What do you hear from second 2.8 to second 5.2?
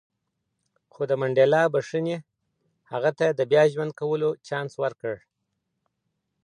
هغه ته د بیا ژوند کولو چانس ورکړ.